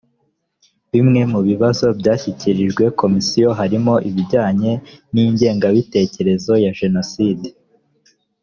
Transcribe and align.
bimwe 0.91 1.21
mu 1.31 1.39
bibazo 1.47 1.87
byashyikirijwe 1.99 2.83
komisiyo 2.99 3.49
harimo 3.59 3.93
ibijyanye 4.09 4.71
n 5.13 5.15
ingengabitekerezo 5.25 6.53
ya 6.63 6.71
jenoside 6.79 7.47